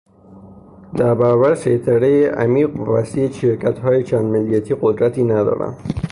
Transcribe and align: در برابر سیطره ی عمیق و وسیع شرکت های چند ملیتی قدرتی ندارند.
در 0.97 1.15
برابر 1.15 1.55
سیطره 1.55 2.11
ی 2.11 2.25
عمیق 2.25 2.75
و 2.79 2.91
وسیع 2.93 3.31
شرکت 3.31 3.79
های 3.79 4.03
چند 4.03 4.25
ملیتی 4.25 4.75
قدرتی 4.81 5.23
ندارند. 5.23 5.93